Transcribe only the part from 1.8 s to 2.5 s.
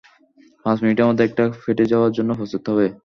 যাওয়ার জন্য